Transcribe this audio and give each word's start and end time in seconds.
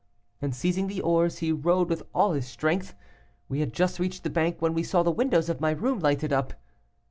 And 0.41 0.55
seizing 0.55 0.87
the 0.87 0.99
oars, 0.99 1.37
he 1.45 1.51
rowed 1.51 1.87
with 1.87 2.01
all 2.11 2.33
his 2.33 2.47
strength. 2.47 2.95
We 3.47 3.59
had 3.59 3.71
just 3.71 3.99
reached 3.99 4.23
the 4.23 4.31
bank 4.31 4.59
when 4.59 4.73
we 4.73 4.81
saw 4.81 5.03
the 5.03 5.11
windows 5.11 5.47
of 5.47 5.61
my 5.61 5.69
room 5.69 5.99
lighted 5.99 6.33
up. 6.33 6.55